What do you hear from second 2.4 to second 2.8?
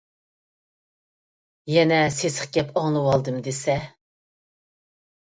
گەپ